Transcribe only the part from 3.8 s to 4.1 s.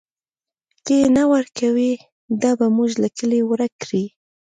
کړي.